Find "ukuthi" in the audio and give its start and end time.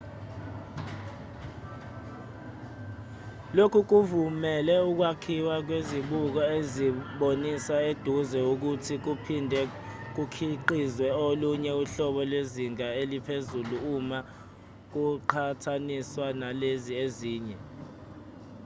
8.51-8.95